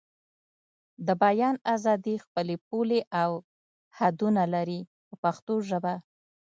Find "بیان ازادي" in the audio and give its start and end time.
1.23-2.15